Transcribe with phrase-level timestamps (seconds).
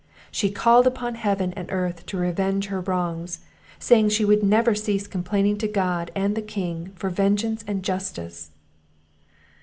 [0.31, 3.37] She called upon Heaven and earth to revenge her wrongs;
[3.77, 8.49] saying, she would never cease complaining to God, and the King, for vengeance and justice.